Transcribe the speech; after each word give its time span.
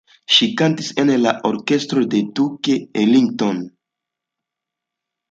Ŝi 0.35 0.45
kantis 0.59 0.87
en 1.01 1.09
la 1.25 1.33
orkestro 1.49 2.03
de 2.13 2.21
Duke 2.39 2.77
Ellington. 3.01 3.61